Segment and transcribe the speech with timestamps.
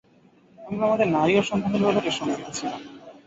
[0.59, 2.81] আমরা আমাদের নারী ও সন্তানদের ব্যাপারে শঙ্কিত ছিলাম।